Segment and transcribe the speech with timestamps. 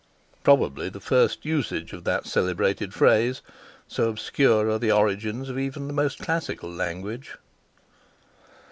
[0.41, 5.93] (Probably the first use of that celebrated phrase—so obscure are the origins of even the
[5.93, 7.33] most classical language!)